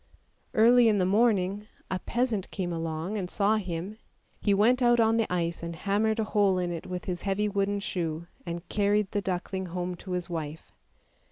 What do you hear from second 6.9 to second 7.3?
his